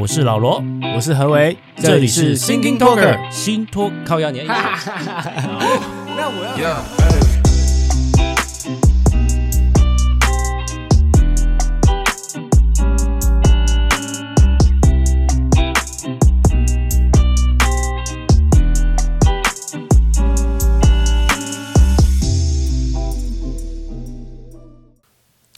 [0.00, 0.64] 我是老罗，
[0.96, 4.46] 我是何为，这里是 Thinking Talker 新托靠压年。
[4.46, 4.54] 那
[6.26, 6.82] 我要。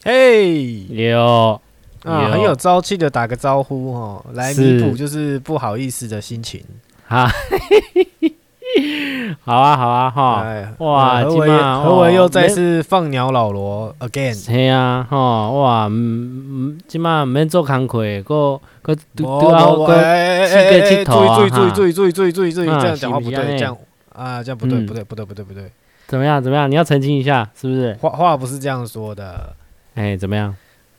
[0.03, 1.61] 嘿，有。
[2.03, 6.61] 啊，很有朝气的打个招呼哦，来弥补就是不好意思的心情。
[7.07, 7.29] 哈，
[9.43, 10.45] 好啊，好啊，哈，
[10.79, 14.33] 哇，何为何为又再次放鸟老罗 again。
[14.33, 19.95] 系啊，哈，哇，嗯嗯，今嘛唔免做工课，个个都都要个
[20.89, 21.49] 去个佚佗啊。
[21.71, 23.77] 注意注意注意注意注意注意注意，这样讲话不对，这样
[24.13, 25.71] 啊，这样不对不对不对不对不对。
[26.07, 26.69] 怎么样怎么样？
[26.69, 27.93] 你要澄清一下，是不是？
[28.01, 29.55] 话话不是这样说的。
[29.95, 30.53] 哎，怎么样？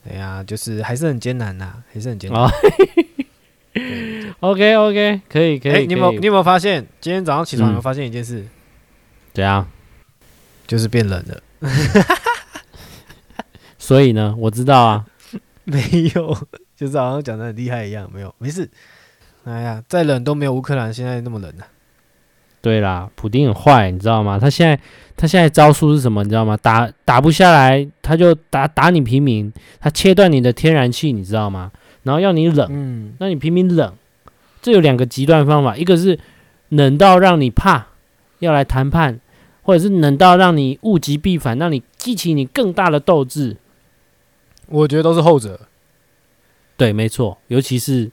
[0.09, 2.51] 哎呀，就是还是很艰难呐，还是很艰难。
[4.41, 5.73] OK OK，可以可以。
[5.73, 8.46] 哎，你有没有你有没有发现，今天早上起床有没有发现一件事？
[9.33, 9.66] 怎样？
[10.66, 11.43] 就是变冷了。
[13.79, 15.07] 所以呢，我知道啊，
[15.65, 15.80] 没
[16.15, 16.37] 有，
[16.77, 18.71] 就是好像讲的很厉害一样，没有，没事。
[19.45, 21.65] 哎呀，再冷都没有乌克兰现在那么冷呢。
[22.65, 24.38] 对啦，普丁很坏，你知道吗？
[24.38, 24.80] 他现在
[25.15, 26.23] 他现在招数是什么？
[26.23, 26.57] 你知道吗？
[26.57, 31.71] 打打不下来，他就打打你平民，他切断你的天然气，你知道吗？
[32.04, 33.93] 然后要你冷，嗯，那你平民冷，
[34.62, 36.18] 这有两个极端方法，一个是
[36.71, 37.88] 冷到让你怕，
[38.38, 39.21] 要来谈判，
[39.60, 43.59] 或者是冷到让你物极必反，让你激起你更大的斗志。
[44.68, 45.60] 我觉得都是后者。
[46.78, 48.10] 对，没错，尤其是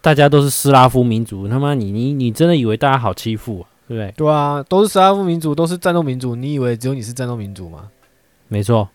[0.00, 3.70] 大家都是斯拉夫民族，他妈你你你真的以为大家好欺负啊？
[3.92, 4.12] 对不对？
[4.16, 6.34] 对啊，都是斯拉夫民族，都是战斗民族。
[6.34, 7.90] 你以为只有你是战斗民族吗？
[8.48, 8.88] 没错，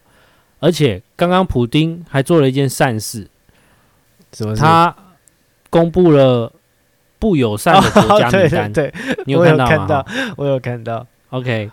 [0.60, 3.28] 而且刚刚普丁还做了一件善事，
[4.34, 4.62] 什么事？
[4.62, 4.96] 他
[5.70, 6.52] 公布了
[7.20, 8.72] 不友善的国家名单。
[8.72, 9.68] 哦、对，对，对，你有看到吗？
[9.68, 10.06] 我有看到，
[10.38, 11.08] 我有看到。
[11.30, 11.70] OK，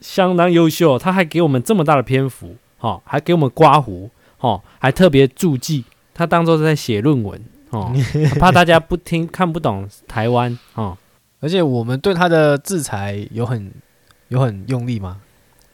[0.00, 0.98] 相当优秀。
[0.98, 4.10] 他还给我们这么大的篇幅，哦，还给我们刮胡，
[4.40, 7.40] 哦，还特别注记，他当做是在写论文，
[7.70, 7.92] 哦，
[8.38, 10.96] 怕大家不听看不懂台湾，哦。
[11.40, 13.70] 而且我们对他的制裁有很
[14.28, 15.18] 有很用力吗？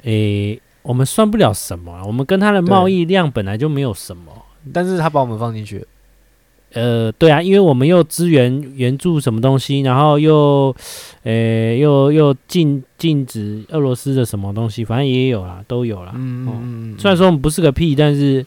[0.02, 4.32] 诶、欸，我们算不了什么，我们跟他的贸易量本来就没有什么，
[4.72, 5.86] 但是他把我们放进去。
[6.74, 10.74] 呃，对啊，因为我们又支援援助什么东西，然后又，
[11.24, 16.12] 诶、欸，又又禁禁止俄罗斯的什么东西，反正也有啦，都有啦。
[16.16, 16.98] 嗯嗯嗯。
[16.98, 18.44] 虽然说我们不是个屁，但是，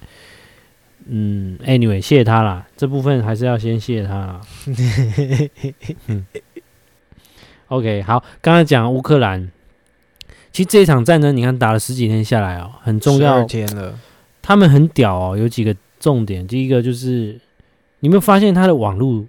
[1.07, 4.41] 嗯，anyway，谢谢他啦，这部分还是要先谢谢他啦。
[6.07, 6.25] 嗯
[7.69, 9.49] OK，好，刚才讲乌克兰，
[10.51, 13.37] 其实这一场战争，你看打了十几天下来哦，很重要。
[13.37, 13.97] 十二天了，
[14.41, 16.45] 他们很屌哦，有几个重点。
[16.45, 17.39] 第一个就是，
[18.01, 19.25] 你有没有发现他的网络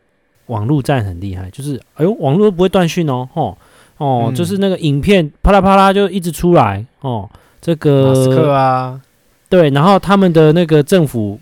[0.47, 1.48] 网络战很厉害？
[1.50, 3.56] 就是，哎呦，网络都不会断讯哦，吼
[3.97, 7.28] 哦，嗯、就是那个影片啪啦啪啦就一直出来哦。
[7.62, 9.00] 这个马斯克啊，
[9.48, 11.41] 对，然后他们的那个政府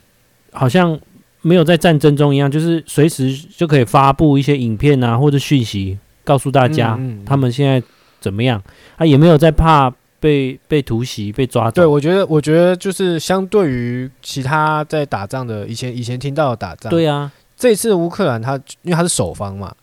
[0.52, 0.96] 好像
[1.42, 5.98] 没有在战争中一样，就是随时就可以发布一些影片啊或者讯息。
[6.24, 7.80] 告诉大家，他们现在
[8.20, 8.60] 怎么样？
[8.96, 11.74] 啊，也没有在怕被被突袭、被抓走。
[11.74, 19.74] 对，我觉得，我觉得就是相对于其他在打仗的以前以前听到的打仗，对啊，这次乌克兰他因为他是守方嘛，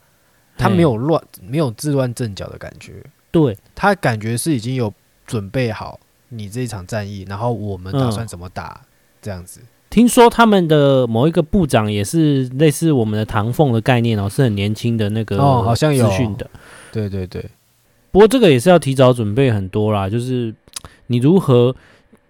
[0.57, 2.93] 他没有乱，没有自乱阵脚的感觉。
[3.29, 4.93] 对，他感觉是已经有
[5.25, 8.85] 准备好你这一场战役，然后我们打算怎么打、嗯、
[9.21, 9.61] 这样子。
[9.91, 16.49] 听说他们的某一个部长也是类似我们的唐凤的概念哦，是很年轻的那个哦，好像有资讯的，
[16.93, 17.45] 对对对。
[18.09, 20.53] 不过这个也是要提早准备很多啦，就是
[21.07, 21.75] 你如何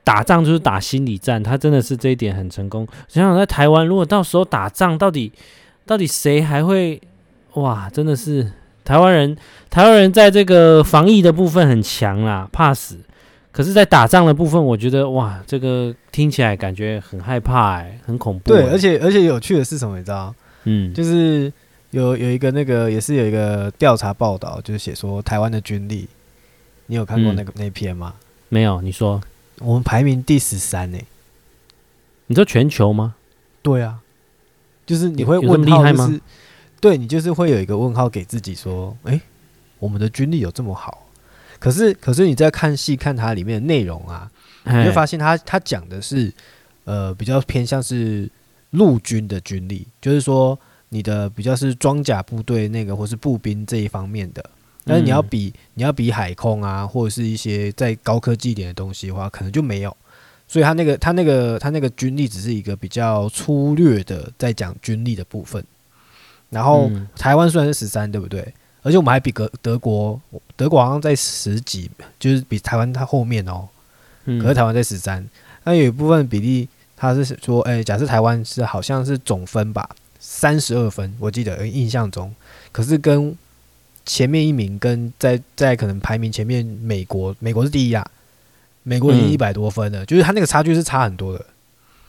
[0.04, 2.88] 打仗，就是打心理战，他真的是这一点很成功。
[3.08, 5.32] 想想在台湾，如果到时候打仗，到底
[5.86, 7.00] 到底谁还会
[7.54, 7.88] 哇？
[7.92, 8.52] 真的是
[8.84, 9.38] 台湾人，
[9.70, 12.98] 台湾人在这个防疫的部分很强啦，怕死。
[13.52, 18.48] 可是，在打仗的部分，我觉得哇，这个听起来感觉很害怕哎，很恐怖。
[18.48, 19.98] 对，而且而且有趣的是什么？
[19.98, 20.34] 你知道？
[20.64, 21.52] 嗯，就是
[21.90, 26.08] 有有一个那个也是有一个调查报道，就是写说台湾的军力，
[26.86, 28.14] 你有看过那个、嗯、那篇吗？
[28.48, 29.22] 没有，你说
[29.60, 30.98] 我们排名第十三呢？
[32.28, 33.16] 你说全球吗？
[33.62, 34.00] 对啊，
[34.86, 36.20] 就是你会问号、就是，厉害吗？
[36.80, 39.22] 对，你就是会有一个问号给自己说，哎、欸，
[39.80, 41.10] 我们的军力有这么好？
[41.62, 44.30] 可是，可是你在看戏看它里面的内容啊，
[44.66, 46.34] 你会发现它它讲的是，
[46.86, 48.28] 呃，比较偏向是
[48.72, 50.60] 陆军的军力，就是说
[50.90, 54.44] 你的比较是装甲部队那个或是步兵这一方面的。
[54.84, 59.96] 但是你要比你要比海空啊，或者是一些再高科技一点的东西的话，可能就没有。
[60.48, 65.64] 所以它那个它那个它那个军力只是一个比较粗略的在讲军力的部分。
[66.50, 68.52] 然后台湾虽然是十三，对不对？
[68.84, 70.20] 而且我们还比德德国，
[70.56, 71.90] 德国好像在十几，
[72.20, 73.68] 就是比台湾它后面哦。
[74.26, 75.28] 可是台湾在十三，
[75.64, 79.90] 那有一部分比例，他是说，哎，假设台湾是好像是总分吧，
[80.20, 82.34] 三十二分，我记得印象中，
[82.72, 83.36] 可是跟
[84.06, 88.06] 前面一名跟在在可能排名前面美国，美国是第一啊，
[88.84, 91.46] 美国已经一百多分了，就是它那个差距是差很多的。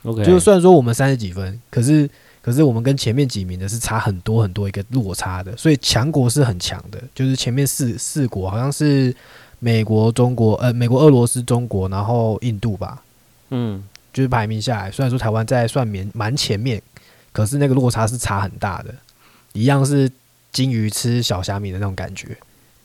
[0.04, 2.08] OK，就是虽然说我们三十几分，可是。
[2.42, 7.00] 可是我们跟前面几名的是差很多很多一个落差的，所以强国是很强的。
[7.14, 9.14] 就是前面四四国好像是
[9.60, 13.00] 美国、中国、呃，美国、俄罗斯、中国，然后印度吧。
[13.50, 13.80] 嗯，
[14.12, 16.82] 就是排名下来，虽然说台湾在算蛮蛮前面，
[17.30, 18.92] 可是那个落差是差很大的，
[19.52, 20.10] 一样是
[20.50, 22.36] 金鱼吃小虾米的那种感觉。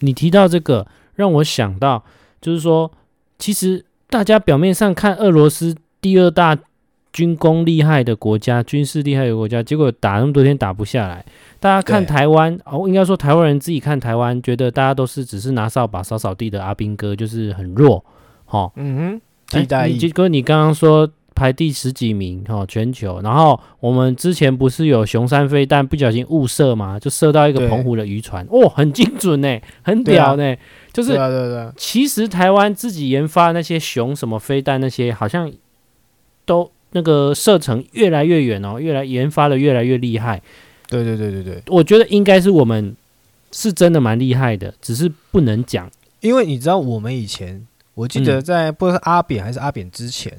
[0.01, 2.04] 你提到这个，让我想到，
[2.39, 2.92] 就是说，
[3.39, 6.56] 其实大家表面上看俄罗斯第二大。
[7.18, 11.25] 军工厉害的国家，军事厉害的国家，结果打那么多天打不下来。
[11.60, 18.06] 大家看台湾哦，应该说台湾人自己看台湾，觉得大家都是只是拿扫把扫扫地的阿兵哥，就是很弱。
[18.46, 19.98] 哦，嗯哼，替代役。
[19.98, 23.19] 结果你刚刚说排第十几名，哈，全球。
[23.24, 30.56] 然后我们之前不是有熊山飞弹不小心误射嘛，就射到一个澎湖的渔船，哦，很精准呢，很屌呢。
[30.94, 31.72] 就是，对对对。
[31.78, 35.52] 其实台湾自己研发那些熊什么飞弹那些，好像
[36.46, 36.69] 都。
[36.92, 40.42] 那个射程越来越远哦，越来研发的越来越厉害。
[40.88, 42.95] 对对对对对，我觉得应该是我们
[43.51, 45.89] 是真的蛮厉害的，只是不能讲。
[46.22, 50.31] 因为你知道，我们以前我记得在不知道是阿扁还是阿扁之前，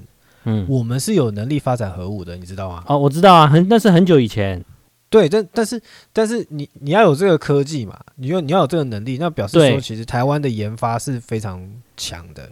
[0.44, 2.82] 嗯，我们是有能力发展核武的，你知道吗？
[2.86, 4.64] 哦，我知道啊，很那是很久以前。
[5.10, 5.80] 对，但但是
[6.12, 11.66] 但是你你要有这个科技嘛，你要你要有这个能力，那表示说其实台湾的研发是非常
[11.96, 12.50] 强的，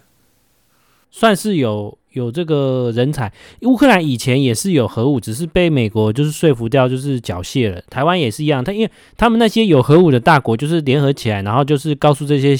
[1.16, 1.96] 算是有。
[2.16, 3.30] 有这个人才，
[3.60, 7.78] 乌克兰以前也是有核武，只是被美国就是说服掉，就是缴械了。
[7.90, 12.56] 台湾也是一样，他因为他们那些有核武的大国，就是联合起来，然后就是告诉这些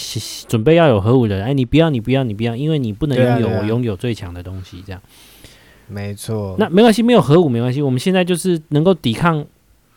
[0.46, 5.00] 准备要有核武的人，哎，你不要，你不要，你不要，因为你不能拥有我拥有最强的东西，这样。
[5.88, 6.54] 没错。
[6.58, 9.42] 那没关系，没有核武没关系，我们现在就是能够抵抗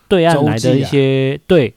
[0.08, 1.74] 对岸来的一些，对，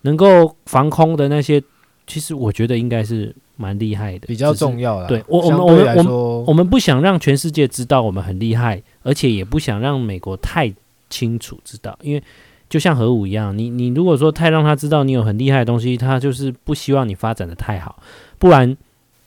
[0.00, 1.62] 能够防空的那些，
[2.06, 3.36] 其实我觉得应该是。
[3.60, 5.08] 蛮厉害的，比较重要的。
[5.08, 10.72] 对我，我们，我们，我们，我们不想让全世界知道我们很厉害，而且也不想让美国太
[11.10, 12.22] 清楚知道，因为
[12.70, 18.02] 就像核武一样，你你如果说太让他知道你有很厉害的东西，他就是不希望你发展的太好，
[18.38, 18.74] 不然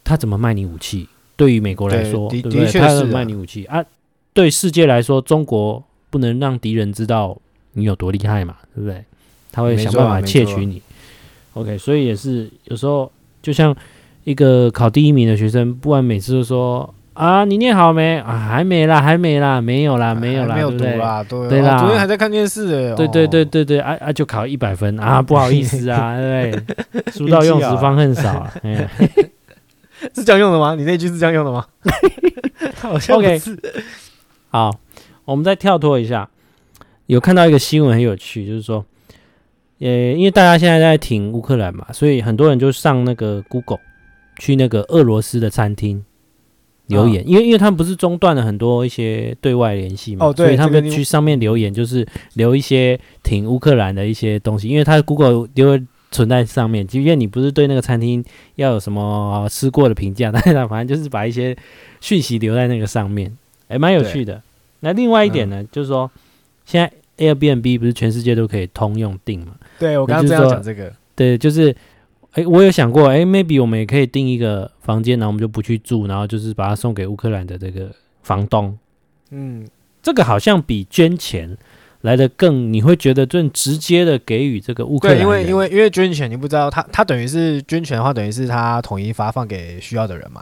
[0.03, 1.07] 他怎么卖你武器？
[1.36, 2.71] 对于美国来说，对，对不对？
[2.79, 3.86] 他怎么卖你武器啊？
[4.33, 7.38] 对世界来说，中国不能让敌人知道
[7.74, 9.03] 你有多厉害嘛，对不对？
[9.51, 10.81] 他会想办法窃取你。
[11.53, 13.12] OK，所以也是有时候
[13.44, 13.75] 就像。
[14.23, 18.37] 一个考第一名的学生，不然每次都说啊，你念好没啊？
[18.39, 27.11] 还没啦，还没啦，没有啦，没有啦，没有读啦，对对啦，昨天还在看电视诶，对对对对对，啊啊，就考一百分啊，不好意思啊， 对不对？
[27.11, 28.49] 书到用时方恨少，
[30.15, 30.73] 是这样用的吗？
[30.75, 31.65] 你那句是这样用的吗？
[32.81, 33.57] 好像不是。
[34.49, 34.71] 好，
[35.25, 36.29] 我们再跳脱一下，
[37.05, 38.83] 有看到一个新闻很有趣，就是说，
[39.79, 43.79] 呃，因为大家现在在挺乌克兰嘛，所以很多人就上那个 Google。
[44.43, 46.03] 去那个俄罗斯的餐厅
[46.87, 55.79] 留言，因为因为他们不是中断了很多一些对外联系嘛，所以他们去上面留言，就是留一些挺乌克兰的一些东西，因为他 Google 留
[56.12, 58.21] 存在上面，即便你不是对那个餐厅
[58.55, 61.55] 要有什么吃过的评价，但是他反正就是把一些
[62.01, 63.31] 讯息留在那个上面，
[63.69, 64.41] 还蛮有趣的。
[64.81, 66.12] 那另外一点呢，就是说
[66.65, 66.91] 现在
[67.25, 69.55] Airbnb 不是全世界都可以通用订嘛？
[69.79, 71.73] 对，我刚刚这样讲这个，对，就是。
[72.33, 77.91] 哎，我有想过，哎，maybe 我们也可以订一个房间，然后我们就不去住，然后就是把它送给乌克兰的这个
[78.23, 78.75] 房东。
[79.29, 79.67] 嗯，
[80.01, 81.55] 这个好像比捐钱
[82.01, 85.17] 来的更，你会觉得更直接的给予这个乌克兰。
[85.17, 90.41] 对，因为因为因为捐钱，你不知道他他等于是捐钱的话，等于是他统一发放给需要的人嘛。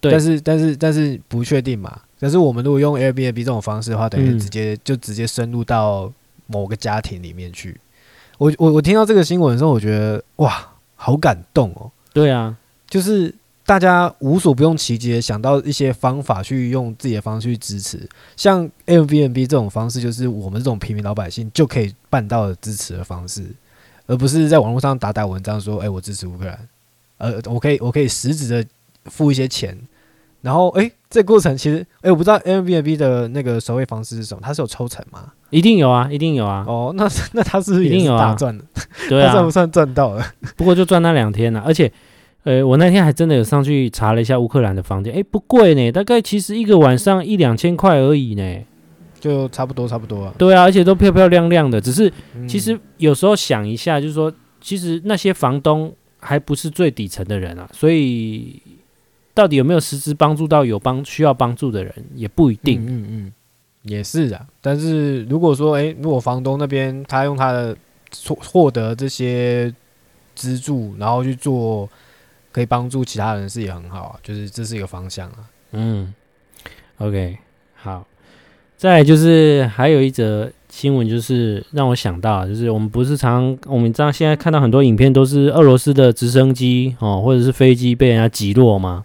[0.00, 0.10] 对。
[0.10, 2.00] 但是但是但是不确定嘛。
[2.18, 6.10] 但是我们如果用 Airbnb 这种方式的话，等于直接、嗯、就直接深入到
[6.46, 7.78] 某个家庭里面去。
[8.38, 10.66] 我我我听到这个新闻的时候，我觉得哇。
[11.00, 11.90] 好感动哦！
[12.12, 12.56] 对啊，
[12.90, 13.32] 就是
[13.64, 23.46] 大家无所不用其极，想到一些方法去用自己的方式去支持，像 Airbnb 这种方式，就是我们这种平民老百姓就可以办到的支持的方式，
[24.06, 26.68] 而不是在网络上打打文章说：“哎，我支持乌克兰。”
[27.18, 28.68] 呃，我可以，我可以实质的
[29.04, 29.78] 付一些钱，
[30.40, 35.32] 然后哎，这个过程其实哎，我不知道 Airbnb 的那个收费方式是什么，它是有抽成吗？
[35.50, 36.64] 一定有啊，一定有啊。
[36.66, 38.64] 哦，那那他是不是一定有啊赚的？
[39.08, 40.24] 对啊，算不算赚到了？
[40.56, 41.90] 不过就赚那两天了，而且，
[42.44, 48.64] 呃，我那天还真的有上去查了一下乌克兰的房间，哎，不贵呢，大概其实一个晚上一两千块而已呢。
[49.20, 50.34] 就差不多差不多啊。
[50.38, 51.80] 对啊，而且都漂漂亮亮的。
[51.80, 52.12] 只是
[52.46, 58.62] 其实有时候想一下，就是说，其实那些房东还不是最底层的人啊，所以
[59.38, 62.84] 到底有没有实质帮助到有帮需要帮助的人，也不一定。
[62.84, 63.32] 嗯嗯，
[63.82, 64.44] 也是啊。
[64.60, 67.76] 但是如果说，诶，如果房东那边他用他的
[68.26, 69.72] 获获得这些
[70.34, 71.88] 资助，然后去做
[72.50, 74.18] 可以帮助其他人，是也很好啊。
[74.24, 75.38] 就是这是一个方向啊。
[75.70, 76.12] 嗯
[76.96, 77.38] ，OK，
[77.76, 78.04] 好。
[78.76, 89.04] 再来就是还有一则新闻，就是让我想到，就是我们不是常我们知道现在看到很多影片，都是俄罗斯的直升机哦，或者是飞机被人家击落吗？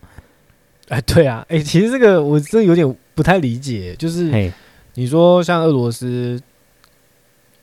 [0.89, 4.51] 哎，对啊，哎，其实这个我真的有点不太理解，就是
[4.95, 6.41] 你说像俄罗斯，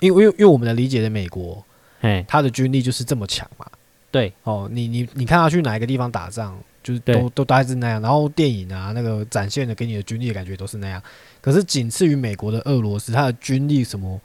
[0.00, 1.64] 因为因为因为我们的理解的美国，
[2.00, 3.66] 哎，他的军力就是这么强嘛，
[4.10, 6.58] 对，哦，你你你看他去哪一个地方打仗？
[6.82, 11.00] 就是都都大概是那样，然后电影啊，那个展现的给你的军力的感觉都是那样。
[11.42, 14.18] 可是仅次于美国的俄罗斯，他的军力什么，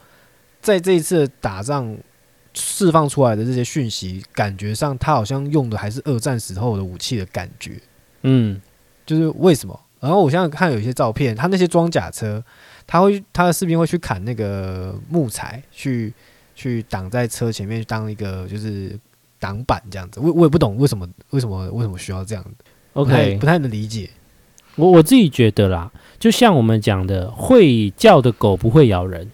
[0.61, 1.95] 在这一次打仗
[2.53, 7.73] 释放出来的这些讯息，感觉上他好像用的还是二战时候的武器的感觉。
[8.21, 8.61] 嗯，
[9.05, 9.79] 就是为什么？
[9.99, 12.43] 然后我现在看有一些照片，他那些装甲车，
[12.87, 16.13] 他会他的士兵会去砍那个木材，去
[16.55, 18.97] 去挡在车前面，当一个就是。
[19.37, 22.49] 挡板这样子，我我也不懂为什么为什么为什么需要这样子
[22.93, 24.09] ，OK，不太能理解。
[24.75, 29.29] 我我自己觉得啦，就像我们讲的，会叫的狗不会咬人。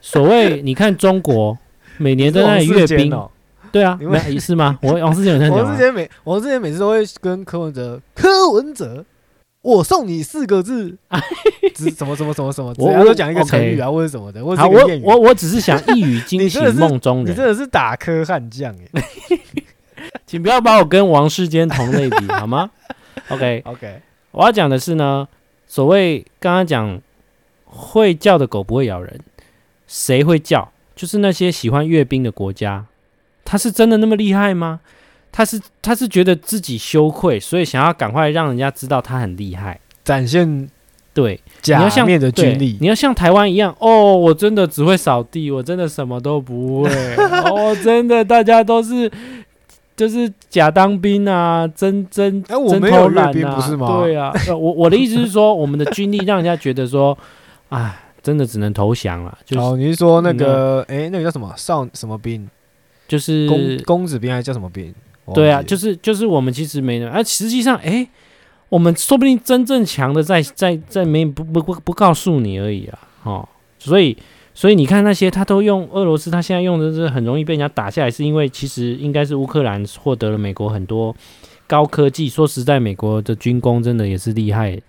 [0.00, 1.58] 所谓你看中国
[1.98, 3.30] 每年都在阅兵，喔、
[3.72, 4.78] 对啊，没是吗？
[4.82, 9.04] 我王世杰有在讲，王世杰 每王世杰每次都会跟柯文哲柯文哲。
[9.60, 10.96] 我送你四个字，
[11.74, 14.40] 只什么什么什么什么，我我都讲一个成语啊，或者什么的。
[14.56, 17.32] 好，我我我只是想一语 惊醒梦中人。
[17.32, 19.02] 你真的是打科悍将哎！
[20.24, 22.70] 请不要把我跟王世坚同类比好吗
[23.28, 25.26] ？OK OK，我要讲的是呢，
[25.66, 27.00] 所谓刚刚讲
[27.64, 29.20] 会叫的狗不会咬人，
[29.88, 30.70] 谁会叫？
[30.94, 32.86] 就是那些喜欢阅兵的国家，
[33.50, 34.80] 他是真的那么厉害吗？
[35.32, 40.68] 他是他是觉得自己羞愧，所以想要赶快让人家知道他很厉害，展现
[41.14, 42.76] 对假面的军力。
[42.78, 49.10] 你要像台湾一样哦，我真的只会扫地，我真的什么都不会 哦，真的大家都是
[49.96, 54.02] 就是假当兵啊，真真哎，我没有阅兵不是吗？
[54.02, 57.16] 对啊，我我的意思是说，我们的军力让人家觉得说，
[57.70, 59.38] 哎，真的只能投降了。
[59.44, 62.48] 就是、哦，你是说那个哎、嗯，那个叫什么少什么兵？
[63.08, 64.94] 就是公公子兵还是叫什么兵？
[65.34, 68.08] 对啊，就是就是我们其实没人，而、啊、实际上，哎，
[68.70, 73.48] 我们说不定真正强的在在在没不不不不告诉你而已啊，哦，
[73.78, 74.16] 所以
[74.54, 81.14] 所以你看那些他都用俄罗斯，他现在用的是很容易被人家打下来，是因为其实应该是乌克兰获得了美国很多
[81.66, 82.26] 高科技。
[82.26, 84.80] 说实在，美国的军工真的也是厉害，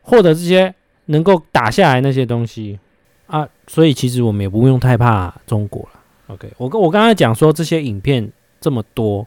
[0.00, 0.74] 获得这些
[1.06, 2.78] 能够打下来那些东西
[3.26, 5.95] 啊，所以其实我们也不用太怕中国了。
[6.28, 8.30] OK，我跟我刚才讲说这些影片
[8.60, 9.26] 这么多。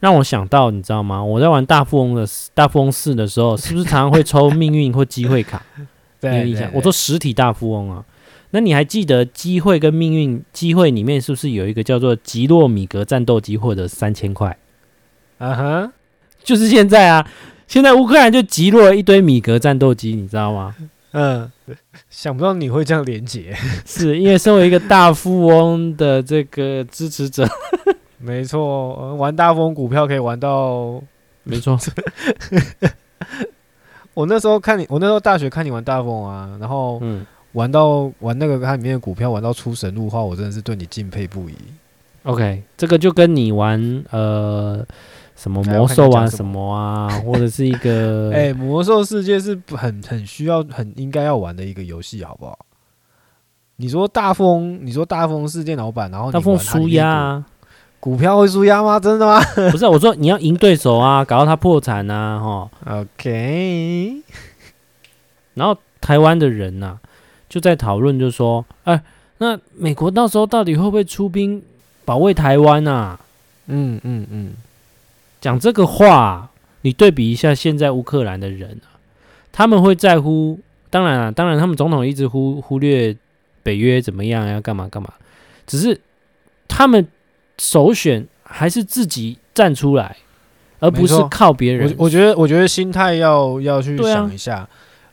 [0.00, 1.20] 让我想到，你知道吗？
[1.20, 2.24] 我在玩大富翁的
[2.54, 5.60] 大富翁四的时候，是不是常常会抽 命运或机会卡？
[6.20, 8.04] 对，对，对，我说实体大富翁啊，
[8.50, 10.40] 那你还记得机会跟命运？
[10.52, 14.56] 机会里面是不是有一个叫做吉洛米格战斗机，获得三千块？
[15.38, 15.92] 啊哈，
[16.44, 17.28] 就是现在啊！
[17.66, 20.76] 现在乌克兰就击落了一堆米格战斗机，你知道吗？
[21.10, 21.50] 嗯，
[22.10, 23.54] 想不到你会这样连结，
[23.86, 27.48] 是因为身为一个大富翁的这个支持者。
[28.20, 31.00] 没错，玩大富翁股票可以玩到，
[31.44, 31.78] 没错。
[34.12, 37.00] 我那时候看你，我那时候大学看你玩大富翁啊，然后
[37.52, 41.54] 玩到玩那个它里面的股票玩到出神入化，我真的是对你敬佩不已。
[42.24, 44.84] OK，这个就跟你玩呃
[45.38, 52.58] 什么魔兽啊什么啊， 或者是一个 哎、欸、魔兽世界是很很需要很应该要玩的一个游戏，好不好？
[53.76, 57.46] 你说大风，你说大富翁是电脑版，然后大风输压啊。
[58.00, 58.98] 股票会输压吗？
[58.98, 59.40] 真的吗？
[59.70, 62.70] 不是，我说你要赢对手啊，搞到他破产啊，哈。
[63.00, 64.22] OK。
[65.54, 67.00] 然后台湾的人呐、啊，
[67.48, 69.02] 就在讨论，就说，哎、欸，
[69.38, 71.62] 那美国到时候到底会不会出兵
[72.04, 73.18] 保卫台湾啊？
[73.66, 74.52] 嗯嗯嗯。
[75.40, 76.50] 讲这个话，
[76.82, 78.96] 你对比一下现在乌克兰的人啊，
[79.52, 80.58] 他们会在乎？
[80.90, 83.16] 当然啊，当然，他们总统一直忽忽略
[83.62, 85.12] 北约怎么样，要干嘛干嘛，
[85.66, 86.00] 只是
[86.66, 87.06] 他们。
[87.60, 90.16] 首选还是自己站出来，
[90.78, 91.92] 而不是靠别人。
[91.98, 94.68] 我我觉得，我觉得心态要要去想一下，啊、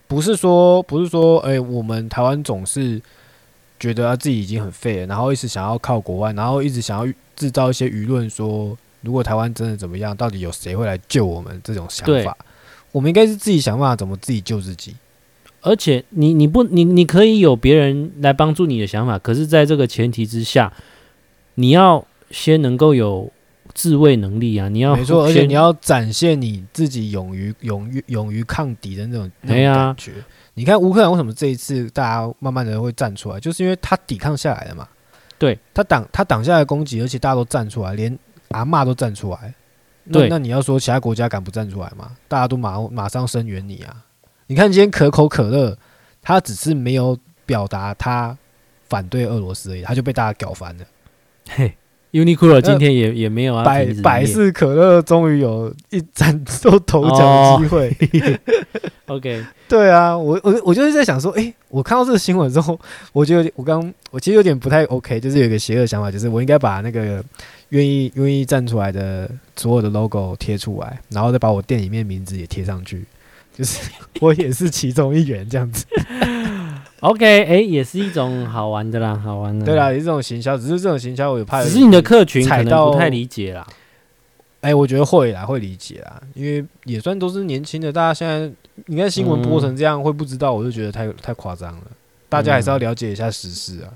[0.07, 3.01] 不是说不是说，哎、欸，我们台湾总是
[3.79, 11.61] 觉得自己已经很废了，然后一直想要靠国外，然后一直想要制造一些舆论，说如果台湾真的怎么样，到底有谁会来救我们？
[11.63, 12.35] 这种想法，
[12.91, 14.95] 我们应该是自己想办法怎么自己救自己。
[15.61, 20.71] 而且你你不你你可以有别人来帮助你的想法，可是在这个前提之下，
[21.55, 23.31] 你要先能够有
[23.73, 24.69] 自卫能力啊！
[24.69, 30.11] 你要没错，而且你要展现你自己勇于勇于勇于抗敌的那种那种感觉。
[30.53, 34.87] 你看乌克兰为什么这一次大家慢慢的会站出来，就是因为他抵抗下来了嘛。
[35.37, 38.17] 对，他挡他挡下来攻击，而且大家都站出来，连
[38.55, 39.53] 阿骂都站出来。
[40.11, 42.15] 对，那你要说其他国家敢不站出来吗？
[42.27, 44.05] 大家都马马上声援你啊！
[44.47, 45.75] 你看今天可口可乐，
[46.21, 48.37] 他只是没有表达他
[48.87, 50.85] 反对俄罗斯而已，他就被大家搞翻了。
[51.49, 51.75] 嘿
[52.15, 57.87] ，Uniqlo 今天也也没有啊，百百事可乐终于有一崭露头角的机会。
[59.07, 59.17] Oh.
[59.17, 62.79] OK，对啊，我我我就是在想说，哎、欸，我看到这个新闻之后，
[63.13, 67.23] 我觉得我刚我其实有点不太 OK，就是有一个邪恶想法，就是我应该把那个
[67.69, 73.03] 愿意愿意站出来的所有的 logo 贴出来，然后再把我店里面名字也贴上去。
[73.55, 73.79] 就是
[74.19, 75.85] 我也是其中一员这样子
[77.09, 79.65] ，OK，哎、欸，也是一种好玩的啦，好玩的。
[79.65, 83.65] 对啦，也是这种行销，只是这种行销我有怕，只是你的客群可能不太理解啦。
[84.61, 88.51] 哎、欸，我觉得会啦，会理解啦，因为也算都是年轻的，大家现在
[88.87, 91.83] 你看新闻播成这样，会不知道，我就觉得太太夸张了。
[92.27, 93.93] 大家还是要了解一下时事啊。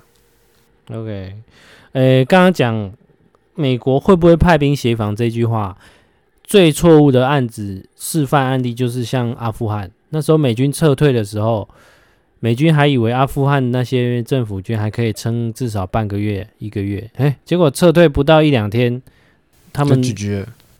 [0.89, 1.35] 嗯、OK，
[1.93, 2.91] 呃、欸，刚刚讲
[3.55, 5.77] 美国会不会派兵协防这句话？
[6.43, 11.69] 最错误的案子示范案例就是像阿富汗，那时候美军撤退的时候，
[12.39, 19.01] 美军还以为阿富汗那些政府军还可以撑至少半个月、一个月，哎，结果撤退不到一两天，
[19.73, 20.01] 他们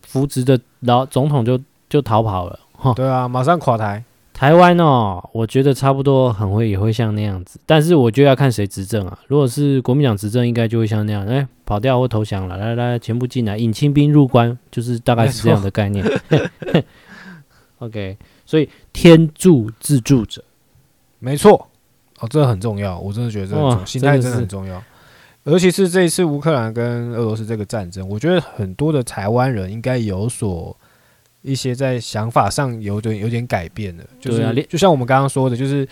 [0.02, 4.04] 扶植的老总统就就逃跑了，哈，对啊，马上垮台。
[4.32, 9.20] 台湾哦，我觉得差不多很会也会像那样子，但是我就要看谁执政啊。
[9.28, 16.06] 如果是国民党执政，应该就会像那样，哎，跑掉或投降了，来来来，全部进来，引清兵入关，就是大概是这样的概念。
[17.80, 20.42] OK，所以天助自助者，
[21.20, 21.68] 没错，
[22.20, 24.82] 哦，这个很重要，我真的觉得这种心态真的很重要。
[25.44, 30.76] 尤其是这一次乌克兰跟俄罗斯这个战争，我觉得很多的台湾人应该有所。
[31.42, 35.88] 一些在想法上有点有点改变的，就是就像我们刚刚说的，就是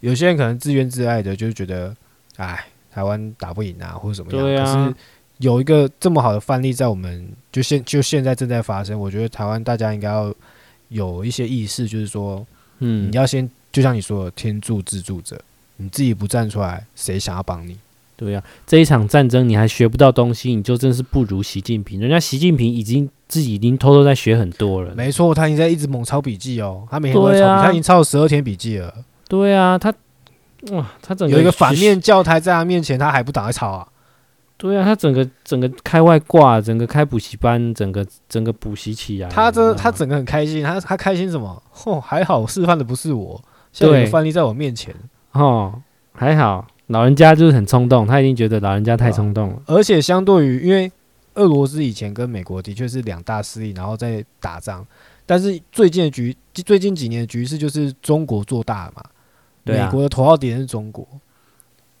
[0.00, 1.96] 有些人可能自怨自艾的，就是觉得，
[2.36, 4.62] 哎，台湾打不赢啊，或者怎么样。
[4.62, 4.94] 可是
[5.38, 10.34] 有一个这么好的范例在我们就现就现在正在发生，我觉得台湾大家应该要
[10.88, 12.46] 有一些意识，就是说，
[12.80, 15.40] 嗯，你要先就像你说的，天助自助者，
[15.76, 17.76] 你自己不站出来，谁想要帮你？
[18.16, 21.98] 对呀，这一场战争你还学不到东西，你就真是不如习近平。
[21.98, 24.94] 人家习近平已经自己已经偷偷在学很多了。
[24.94, 28.92] 没错，他已经在一直猛抄笔记哦，他每天都在抄他已经抄了十二天笔记了。
[29.26, 29.90] 对啊，他
[30.72, 33.88] 哇，他整个有一个反面教材在他面前，他还不赶快抄啊？
[34.58, 39.30] 对啊，他整个整个开外挂，整个开补习班，整个整个补习起来。
[39.30, 41.62] 他真的他整个很开心，他他开心什么？
[41.86, 44.94] 哦，还好示范的不是我，现在有范例在我面前
[45.32, 45.80] 哦，
[46.12, 46.66] 还好。
[46.88, 49.62] 老人家就是很冲动，他已经觉得老人家太冲动了。
[49.66, 50.90] 而且相对于，因为
[51.34, 54.84] 俄罗斯以前跟美国的确是两大势力，然后在打仗。
[55.24, 59.04] 但是最近的局，最近几年的局势就是中国做大了嘛。
[59.64, 59.86] 对啊。
[59.86, 61.06] 美国的头号敌人是中国。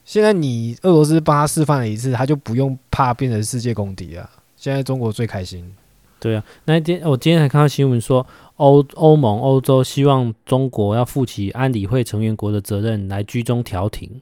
[0.04, 4.28] 现在你俄罗斯帮他示范了一次，他就不用怕变成世界公敌了。
[4.56, 5.72] 现在中国最开心。
[6.20, 8.24] 对啊，那一天我今天还看到新闻说，
[8.56, 14.20] 欧欧盟、欧洲希望中国要负起安理会成员国的责任，来居中调停。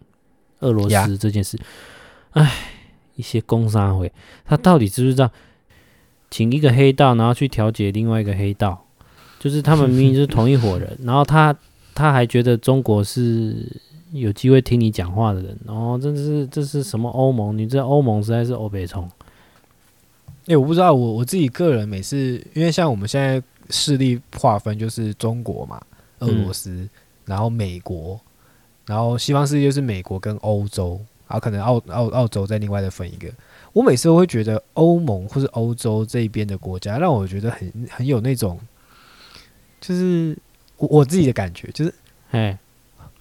[0.61, 1.57] 俄罗斯这件事，
[2.31, 2.53] 哎，
[3.15, 4.11] 一些工商会，
[4.45, 5.31] 他到底知不知道，
[6.31, 8.85] 请一个黑道，然后去调解另外一个黑道，
[9.39, 11.57] 就是他们 明明是同一伙人，然后他
[11.95, 13.55] 他还觉得中国是
[14.13, 17.57] 有机会听你讲话的人，哦，这是这是什么欧盟？
[17.57, 19.09] 你这欧盟实在是欧北冲。
[20.49, 25.81] 哎，我不知道，我我自己个人每次，因为像我们现在势力划分就是中国嘛，
[26.19, 26.91] 俄罗斯，嗯、
[27.27, 28.19] 然后美国。
[28.87, 33.29] 然后西方世界就是美国跟欧洲，然后可能澳澳澳洲再另外再分一个。
[33.75, 38.59] 我每次都会觉得欧盟或是欧洲这边的国家，让我觉得很很有那种，
[39.79, 40.35] 就是
[40.79, 41.95] 我我自己的感觉，就是
[42.31, 42.59] 哎，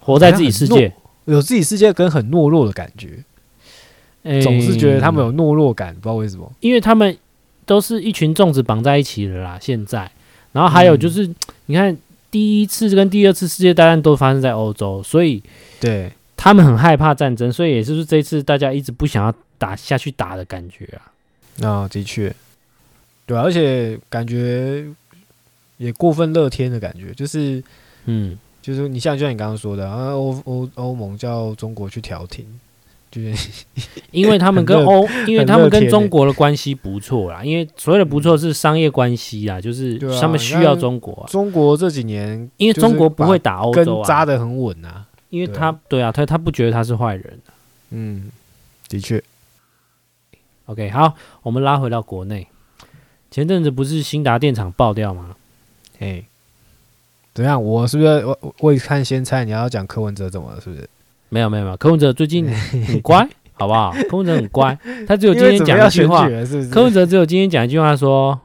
[0.00, 0.90] 活在自己世界，
[1.26, 3.22] 有自己世界跟很懦弱的感觉，
[4.42, 7.16] 总是觉得他们有懦弱感，不知道为什么，因为他们
[7.64, 9.58] 都是一群粽子绑在一起的啦。
[9.60, 10.10] 现在，
[10.52, 11.34] 然后还有就是，嗯、
[11.66, 11.96] 你看。
[12.30, 15.42] 第一次跟第二次世界大战都发生在欧洲，所以
[15.80, 21.08] 对他们很害怕战争，所以也就是这次大家一直不想要打下去打的感觉啊。
[21.56, 22.30] 那、哦、的确，
[23.24, 24.84] 对、啊，而且感觉
[25.78, 27.64] 也过分乐天的感觉，就是
[28.04, 32.44] 嗯，就是你像就像你刚刚说的啊，欧欧欧盟叫中国去调停，
[33.10, 33.64] 就是
[34.12, 37.42] 因为他们跟欧，因为他们跟中国的关系不错啦。
[37.42, 41.26] 因为所谓的不错是商业关系啦，就是他们需要中国。
[41.28, 45.06] 中国这几年，因为中国不会打欧洲啊，扎的很稳啊。
[45.30, 47.38] 因为他对啊，他他不觉得他是坏人。
[47.90, 48.30] 嗯，
[48.88, 49.22] 的确。
[50.66, 52.46] OK，好，我们拉回到国内。
[53.30, 55.36] 前阵子不是兴达电厂爆掉吗？
[55.98, 56.24] 哎，
[57.34, 57.62] 怎么样？
[57.62, 59.44] 我是不是我未看先猜？
[59.44, 60.60] 你要讲柯文哲怎么了？
[60.60, 60.88] 是不是？
[61.28, 62.46] 没有没有没有，柯文哲最近
[62.86, 63.92] 很乖，好不好？
[64.08, 66.28] 柯文哲很乖，他只有今天讲一句话。
[66.28, 68.38] 是是柯文哲只有今天讲一句话说：“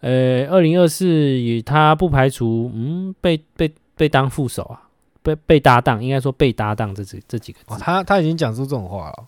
[0.00, 4.82] 呃，二零二四，与他不排除嗯被被被当副手啊，
[5.22, 7.74] 被被搭档，应该说被搭档这几这几个字。
[7.74, 9.24] 哦”他他已经讲出这种话了。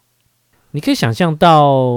[0.73, 1.93] 你可以想象到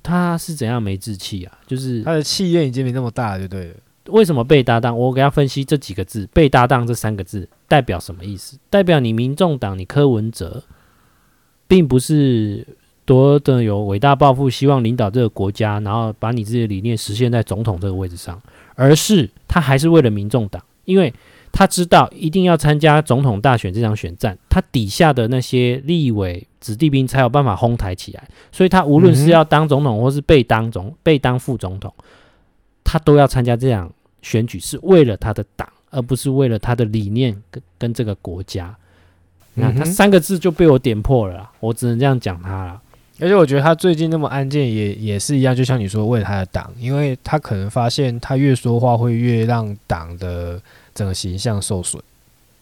[0.00, 1.58] 他是怎样没志气啊？
[1.66, 3.74] 就是他的气焰已经没那么大了，就对了。
[4.08, 4.96] 为什么被搭档？
[4.96, 8.56] 我给他分析这几个字“被搭档”这三个字代表什么意思？
[8.70, 10.62] 代表你民众党，你柯文哲，
[11.66, 12.64] 并不是
[13.04, 18.40] 多的有伟大抱负，希望领导这个国家，然后把你自己的理念实现在总统这个位置上，
[18.76, 21.12] 而是他还是为了民众党，因为。
[21.56, 31.94] 他知道一定要参加总统大选这场选战，他底下的那些立委子弟兵才有办法哄抬起来，所以他无论是要当总统或是被当总被当副总统，
[32.82, 33.88] 他都要参加这场
[34.20, 38.74] 选举，是为了他的党，而不是为了他的理念跟跟这个国家。
[39.54, 42.82] 那他三个字就被我点破了，我只能这样讲他了。
[43.20, 50.60] 而且我觉得他最近那么安静，也也是一样，就像你说，为了他的党，因为他可能发现他越说话会越让党的。
[50.94, 52.00] 整个形象受损，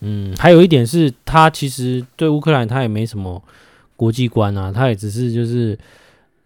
[0.01, 3.42] 嗯，还有一点是他其实对乌克兰他也没什么
[3.95, 5.79] 国际观啊，他也只是就是，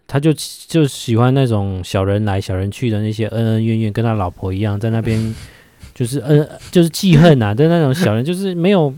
[0.09, 0.33] 他就
[0.67, 5.33] 就喜欢那种小人来小人去的那些恩恩怨怨，跟他老婆一样在那边
[5.97, 8.95] 就是呃就是记恨啊，的那种小人就是没有，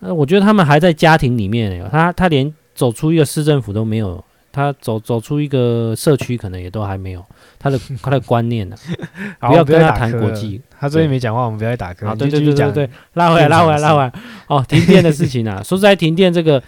[0.00, 4.24] 呃我觉得他们还在家庭里面，他他连走出一个市政府都没有。
[4.50, 7.24] 他走走出一个社区，可能也都还没有
[7.60, 8.74] 他的他的观念呢、
[9.38, 9.50] 啊。
[9.50, 12.16] 不要跟他谈国际，他最近没讲话，我们不要再打嗝。
[12.16, 14.12] 对对对对对，拉回来拉回来拉回来。
[14.48, 16.60] 哦，停电的事情啊，说实在，停电这个，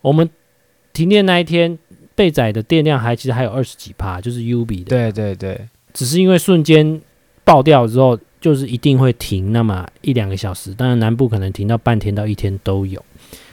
[0.00, 0.26] 我们
[0.94, 1.76] 停电那一天
[2.14, 4.84] 被载的电量还其实还有二十几帕，就是 UB 的。
[4.84, 6.98] 对对对，只是因为瞬间
[7.44, 13.02] 爆掉之后，就是一定会停那么一两个小时，当然南部可能停到半天到一天都有。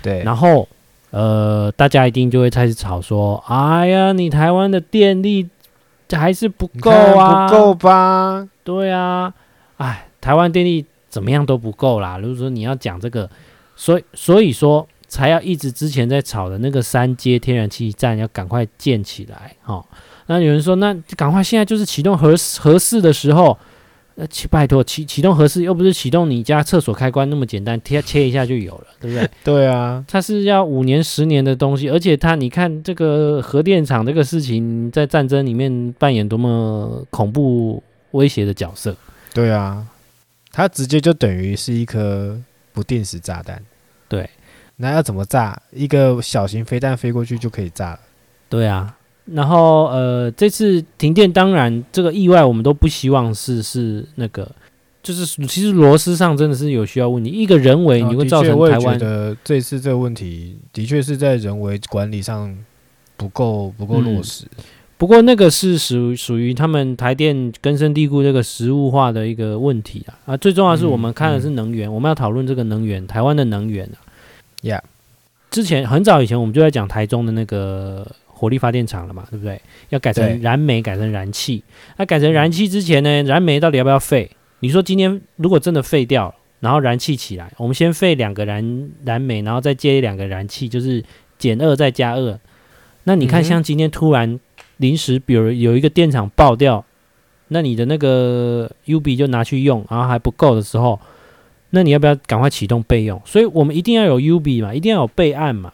[0.01, 0.67] 对，然后。
[1.11, 5.49] 呃，大家一定就会开始吵说：“哎呀，你台湾的电力
[6.11, 9.33] 还是不够啊，不够吧？”对啊，
[9.77, 12.19] 哎，台湾电力怎么样都不够啦。
[12.19, 13.27] 如果说你要讲这个，
[13.75, 19.55] 所以所以说才要一直之前在吵的那个三阶天然气站要赶快建起来。
[19.63, 19.83] 哈，
[20.27, 23.57] 那有人说，那赶快现在就是启动合合适的时候。
[24.21, 29.29] 那启拜托启启动合适又不是启动你家厕所开关那么简单，贴切一下就有了，对不对？
[29.45, 38.93] 对啊，它是要五年十年的东西，而且它你看这个核电厂这个事情在战争里面扮演多么恐怖威胁的角色。
[39.33, 39.87] 对啊，
[40.51, 42.37] 它直接就等于是一颗
[42.73, 43.63] 不定时炸弹。
[44.09, 44.29] 对，
[44.75, 45.57] 那要怎么炸？
[45.71, 47.99] 一个小型飞弹飞过去就可以炸了。
[48.49, 48.93] 对啊。
[49.31, 54.49] 然后呃，这次停电，当然这个意外我们都不希望是是那个，
[55.03, 62.57] 就是其实螺丝上真的是有需要问题，一个人为你会造成台湾的这次这个问题，的确是在人为管理上
[63.17, 64.45] 不够不够落实。
[64.57, 64.63] 嗯、
[64.97, 70.37] 不过那个是属属于他们台电根深蒂固这个实物化的一个问题啊啊！
[70.37, 73.97] 最重要的是我们看的是能源，嗯嗯、我们要讨论这个能源，台湾的能源啊。
[74.63, 74.81] Yeah，
[75.51, 78.07] 之前很早以前我们就在讲台中的那个。
[78.39, 79.61] 火力发电厂了嘛，对不对？
[79.89, 81.61] 要改成燃煤，改成燃气。
[81.97, 84.31] 那改成燃气之前呢，燃煤到底要不要废？
[84.61, 91.03] 你说今天如果真的废掉，然后燃气起来，我们先废两个燃燃煤，然后再接两个燃气，就是
[91.37, 92.39] 减二再加二。
[93.03, 94.39] 那你看，像今天突然
[94.77, 96.85] 临时，比如有一个电厂爆掉，
[97.49, 100.99] 那你的那个 U B 就拿去用，然后还不够的时候，
[101.71, 103.21] 那你要不要赶快启动备用？
[103.25, 105.73] 所以我们一定要有 U B 嘛，一定要有备案嘛，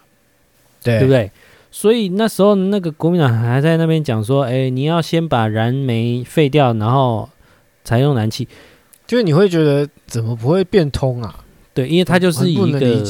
[0.83, 1.29] 对，对不对？
[1.77, 7.27] 所以那时候那个国民党还在那边讲说，哎，你要先把燃煤废掉，然后
[7.83, 8.47] 才用燃气，
[9.05, 11.43] 就是你会觉得怎么不会变通啊？
[11.73, 13.03] 对，因为他就是一个，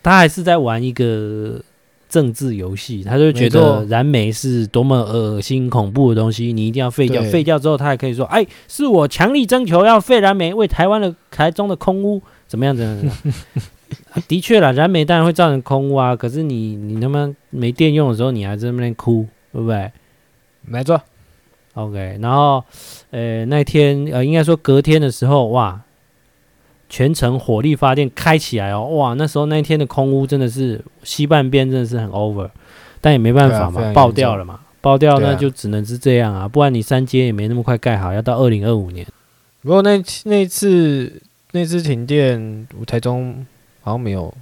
[0.00, 1.60] 他还是在玩一个
[2.08, 7.20] 政治游戏，他就觉得燃煤是多么恶心恐怖的东西，你一定要废掉。
[7.24, 12.76] 废掉之后，他还可以说，哎，是我强力征求要废燃煤，为台湾的台中的空屋怎么样？
[12.76, 13.12] 怎么样？
[14.28, 16.14] 的确啦，燃煤当然会造成空污啊。
[16.14, 19.90] 可是你你他妈没电用的时候，你还在那边哭，对不对？
[20.62, 21.00] 没错。
[21.74, 22.64] OK，然后
[23.10, 25.80] 呃那天呃应该说隔天的时候，哇，
[26.88, 32.50] 全程火力发电开起来哦，哇，那时候那天的空屋真的是西半边真的是很 over。
[33.00, 39.06] 但也没办法嘛，爆掉了嘛，爆掉那就只能是这样啊，不然你三阶也没那么快盖好，要到二零二五年。
[39.60, 41.20] 不过那那次
[41.52, 43.44] 那次停电，台中
[43.82, 44.32] 好像没有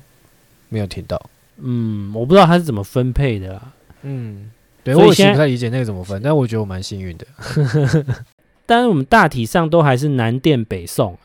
[0.68, 1.20] 没有停到。
[1.62, 3.72] 嗯，我不知道它是怎么分配的啦。
[4.02, 4.50] 嗯，
[4.82, 7.26] 对，我也不太理解那个怎么分，但我觉得我蛮幸运的。
[8.66, 11.16] 但是我们大体上都还是南电北送，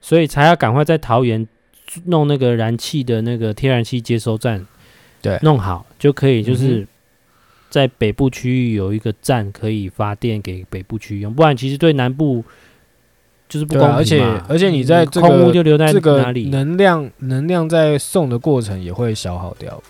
[0.00, 1.46] 所以才要赶快在桃园
[2.06, 4.66] 弄那个燃气的那个天然气接收站，
[5.20, 6.86] 对，弄好就可以，就是
[7.68, 12.44] 在北部区域有一个站可以发电给北部区域用，不然其实对南部
[13.48, 13.96] 就是不公平嘛。
[13.96, 16.48] 而且而且你在这个空屋就留在这个哪里？
[16.50, 19.82] 能量能量在送的过程也会消耗掉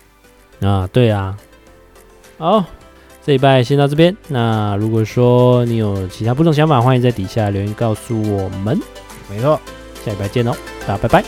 [0.61, 1.37] 啊，对啊，
[2.37, 2.65] 好。
[3.21, 4.15] 这一拜先到这边。
[4.29, 8.79] 那如果说你有其他不同想法，欢迎在底下留言告诉我们。
[9.29, 9.59] 没错，
[10.03, 10.55] 下礼拜见喽，
[10.87, 11.23] 大家拜拜，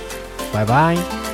[0.51, 1.30] 拜拜。